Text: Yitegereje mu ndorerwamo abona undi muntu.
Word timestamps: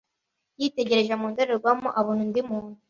Yitegereje 0.59 1.13
mu 1.19 1.25
ndorerwamo 1.31 1.87
abona 1.99 2.21
undi 2.25 2.41
muntu. 2.49 2.73